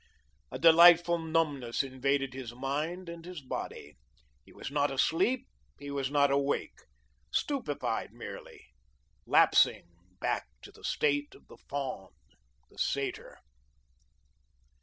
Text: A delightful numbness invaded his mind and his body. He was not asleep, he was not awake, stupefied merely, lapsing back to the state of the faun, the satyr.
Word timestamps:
A 0.51 0.57
delightful 0.57 1.19
numbness 1.19 1.83
invaded 1.83 2.33
his 2.33 2.55
mind 2.55 3.07
and 3.07 3.23
his 3.23 3.39
body. 3.39 3.97
He 4.43 4.51
was 4.51 4.71
not 4.71 4.89
asleep, 4.89 5.47
he 5.77 5.91
was 5.91 6.09
not 6.09 6.31
awake, 6.31 6.73
stupefied 7.29 8.11
merely, 8.11 8.65
lapsing 9.27 9.91
back 10.19 10.47
to 10.63 10.71
the 10.71 10.83
state 10.83 11.35
of 11.35 11.45
the 11.47 11.57
faun, 11.69 12.09
the 12.71 12.79
satyr. 12.79 13.37